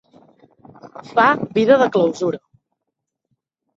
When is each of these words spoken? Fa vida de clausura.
Fa 1.11 1.27
vida 1.59 1.77
de 1.83 1.89
clausura. 1.99 2.41